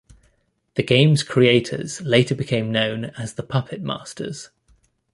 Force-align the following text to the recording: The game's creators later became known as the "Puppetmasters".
The 0.77 0.81
game's 0.81 1.21
creators 1.21 2.01
later 2.01 2.33
became 2.33 2.71
known 2.71 3.05
as 3.19 3.35
the 3.35 3.43
"Puppetmasters". 3.43 4.49